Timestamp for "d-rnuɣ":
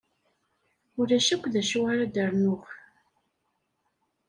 2.13-2.63